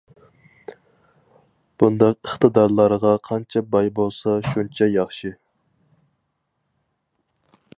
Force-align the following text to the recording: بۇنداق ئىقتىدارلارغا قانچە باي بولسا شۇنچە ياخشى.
بۇنداق 1.83 2.15
ئىقتىدارلارغا 2.27 3.11
قانچە 3.29 3.63
باي 3.75 3.91
بولسا 3.99 4.35
شۇنچە 4.49 4.89
ياخشى. 4.95 5.33